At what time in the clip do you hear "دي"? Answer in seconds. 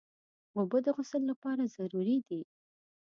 2.27-2.41